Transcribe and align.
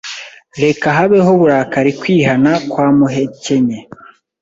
Reka 0.63 0.87
habeho 0.97 1.29
uburakari 1.35 1.91
kwihana 1.99 2.51
kwamuhekenye 2.71 3.77